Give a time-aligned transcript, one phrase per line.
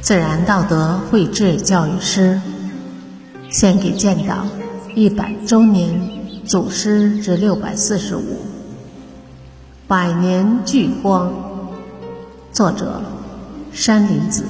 [0.00, 2.40] 自然道德绘制教育师，
[3.48, 4.48] 献给建党
[4.96, 6.00] 一百周年
[6.44, 8.38] 祖师之六百四十五，
[9.86, 11.32] 百年聚光。
[12.52, 13.00] 作者：
[13.72, 14.44] 山林子。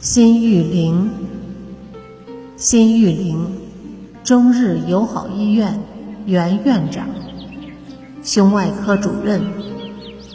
[0.00, 1.10] 新玉林，
[2.56, 3.46] 新玉林，
[4.24, 5.78] 中日友好医院
[6.24, 7.06] 原院长。
[8.26, 9.40] 胸外科主任，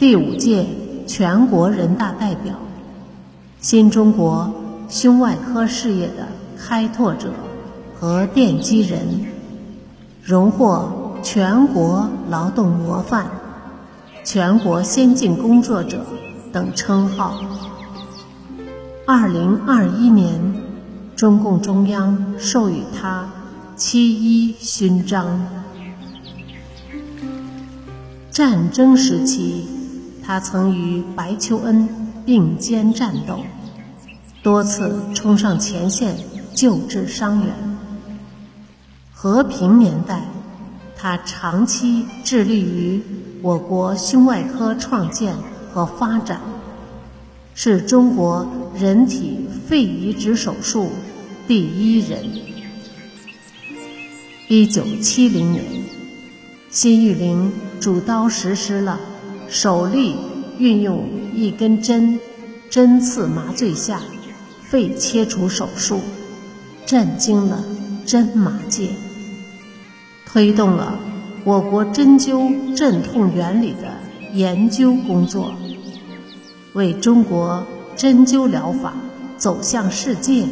[0.00, 0.66] 第五届。
[1.04, 2.54] 全国人大代表，
[3.60, 4.50] 新中国
[4.88, 7.32] 胸外科事业的开拓者
[7.98, 9.26] 和奠基人，
[10.22, 13.26] 荣获全国劳动模范、
[14.24, 16.06] 全国先进工作者
[16.50, 17.34] 等称号。
[19.04, 20.54] 二零二一年，
[21.14, 23.28] 中共中央授予他
[23.76, 25.46] 七一勋章。
[28.32, 29.68] 战争时期。
[30.24, 31.88] 他曾与白求恩
[32.24, 33.40] 并肩战斗，
[34.42, 36.16] 多次冲上前线
[36.54, 37.52] 救治伤员。
[39.12, 40.22] 和平年代，
[40.96, 43.02] 他长期致力于
[43.42, 45.34] 我国胸外科创建
[45.72, 46.40] 和发展，
[47.54, 48.46] 是中国
[48.78, 50.90] 人体肺移植手术
[51.48, 52.24] 第一人。
[54.48, 55.64] 一九七零年，
[56.72, 58.98] 辛玉玲主刀实施了。
[59.46, 60.16] 首例
[60.58, 62.18] 运用一根针
[62.70, 64.00] 针刺麻醉下
[64.62, 66.00] 肺切除手术，
[66.86, 67.62] 震惊了
[68.06, 68.88] 针麻界，
[70.24, 70.98] 推动了
[71.44, 73.92] 我国针灸镇痛原理的
[74.32, 75.52] 研究工作，
[76.72, 78.94] 为中国针灸疗法
[79.36, 80.46] 走向世界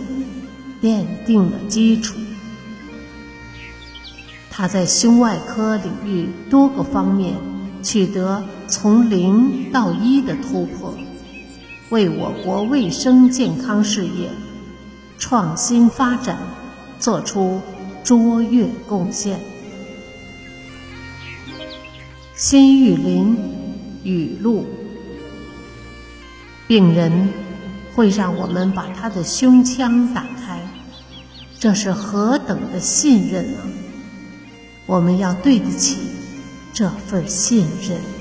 [0.82, 2.14] 奠定了基础。
[4.50, 7.34] 他在胸外科领域多个方面。
[7.82, 10.94] 取得从零到一的突破，
[11.88, 14.28] 为我国卫生健康事业
[15.16, 16.36] 创新发展
[16.98, 17.62] 做出
[18.04, 19.40] 卓越贡献。
[22.34, 23.34] 辛玉林
[24.04, 24.66] 语录：
[26.68, 27.30] 病人
[27.94, 30.60] 会让我们把他的胸腔打开，
[31.58, 33.64] 这是何等的信任啊！
[34.90, 36.10] 我们要对得起。
[36.72, 38.19] 这份信任。